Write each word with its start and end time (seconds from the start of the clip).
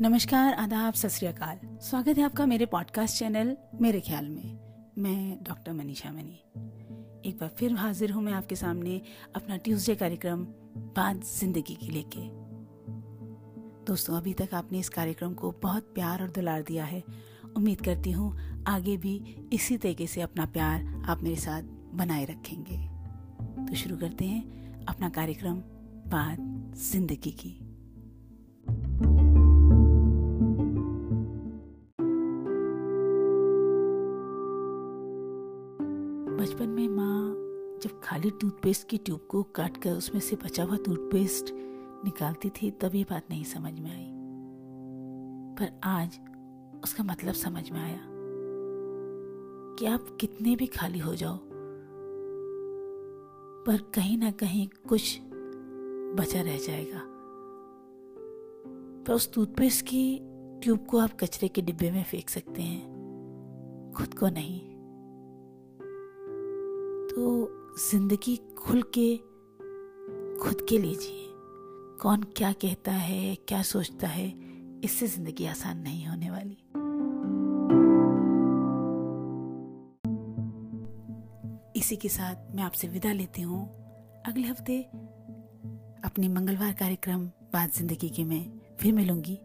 नमस्कार, 0.00 0.54
आदाब, 0.54 0.94
सत 0.94 1.08
स्वागत 1.82 2.18
है 2.18 2.24
आपका 2.24 2.46
मेरे 2.46 2.66
पॉडकास्ट 2.66 3.18
चैनल 3.18 3.56
मेरे 3.80 4.00
ख्याल 4.00 4.28
में। 4.28 4.58
मैं 4.98 5.44
डॉक्टर 5.44 5.72
मनीषा 5.72 6.12
मनी। 6.12 6.38
एक 7.28 7.38
बार 7.40 7.48
फिर 7.48 7.72
हाजिर 7.72 8.10
हूँ 8.10 8.22
मैं 8.22 8.32
आपके 8.32 8.56
सामने 8.56 9.02
अपना 9.36 9.56
ट्यूसडे 9.56 9.94
कार्यक्रम 9.94 10.44
बात 10.96 11.24
ज़िंदगी 11.24 11.74
की 11.74 11.88
लेके। 11.88 12.20
दोस्तों, 13.84 14.16
अभी 14.16 14.34
तक 14.34 14.48
आपने 14.54 14.78
इस 14.78 14.88
कार्यक्रम 14.88 15.34
को 15.34 15.50
बहुत 15.62 15.82
प्यार 15.82 16.22
और 16.22 16.30
दुलार 16.30 16.62
दिया 16.62 16.84
है। 16.84 17.02
उम्मीद 17.56 17.80
करती 17.80 18.10
हूँ, 18.10 18.64
आगे 18.64 18.96
भी 18.96 19.16
इसी 19.52 19.76
तरीके 19.76 20.06
से 20.06 20.20
अपना 20.20 20.46
प्यार 20.46 21.04
आप 21.08 21.22
मेरे 21.22 21.36
साथ 21.36 21.62
बनाए 21.94 22.24
रखेंगे। 22.24 22.78
तो 23.66 23.74
शुरू 23.74 23.96
करते 23.96 24.24
हैं 24.24 24.84
अपना 24.84 25.08
कार्यक्रम 25.08 25.54
बात 26.08 26.38
ज़िंदगी 26.76 27.30
की। 27.30 27.67
बचपन 36.38 36.68
में 36.68 36.88
माँ 36.88 37.34
जब 37.82 38.00
खाली 38.04 38.30
टूथपेस्ट 38.30 38.88
की 38.88 38.98
ट्यूब 38.98 39.20
को 39.20 39.42
काट 39.42 39.76
कर 39.76 39.92
उसमें 39.92 40.20
से 40.20 40.36
बचा 40.36 40.64
हुआ 40.64 40.76
टूथपेस्ट 40.76 41.50
निकालती 42.04 42.50
थी, 42.50 42.70
तब 42.70 42.94
ये 42.94 43.02
बात 43.04 43.24
नहीं 43.30 43.44
समझ 43.44 43.72
में 43.80 43.90
आई। 43.90 44.06
पर 45.58 45.72
आज 45.84 46.18
उसका 46.84 47.04
मतलब 47.04 47.34
समझ 47.34 47.70
में 47.70 47.80
आया 47.80 48.00
कि 49.78 49.86
आप 49.86 50.16
कितने 50.20 50.56
भी 50.56 50.66
खाली 50.66 50.98
हो 50.98 51.14
जाओ, 51.14 51.38
पर 53.66 53.90
कहीं 53.94 54.18
ना 54.18 54.30
कहीं 54.30 54.68
कुछ 54.88 55.18
बचा 56.20 56.40
रह 56.40 56.58
जाएगा। 56.58 57.02
पर 59.04 59.14
उस 59.14 59.32
टूथपेस्ट 59.34 59.86
की 59.86 60.18
ट्यूब 60.62 60.86
को 60.86 60.98
आप 60.98 61.20
कचरे 61.20 61.48
के 61.48 61.62
डिब्बे 61.62 61.90
में 61.90 62.02
फेंक 62.04 62.28
सकते 62.28 62.62
हैं, 62.62 63.92
खुद 63.96 64.14
को 64.14 64.28
नहीं। 64.28 64.77
तो 67.18 67.74
ज़िंदगी 67.80 68.34
खुल 68.58 68.82
के 68.96 69.16
खुद 70.40 70.60
के 70.68 70.78
लीजिए। 70.78 71.24
कौन 72.02 72.22
क्या 72.36 72.52
कहता 72.52 72.92
है, 72.92 73.34
क्या 73.48 73.62
सोचता 73.62 74.06
है, 74.06 74.26
इससे 74.84 75.06
ज़िंदगी 75.06 75.46
आसान 75.46 75.78
नहीं 75.78 76.06
होने 76.06 76.30
वाली। 76.30 76.56
इसी 81.80 81.96
के 81.96 82.08
साथ 82.08 82.54
मैं 82.54 82.62
आपसे 82.62 82.88
विदा 82.88 83.12
लेती 83.12 83.42
हूँ। 83.42 83.62
अगले 84.26 84.46
हफ़्ते 84.48 84.80
अपने 86.04 86.28
मंगलवार 86.28 86.72
कार्यक्रम 86.72 87.26
बात 87.52 87.74
ज़िंदगी 87.74 88.08
के 88.08 88.24
में 88.24 88.60
फिर 88.80 88.92
मिलूँगी। 88.92 89.38